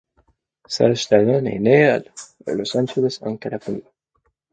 [0.67, 2.01] Sage Stallone est né à
[2.47, 3.83] Los Angeles en Californie.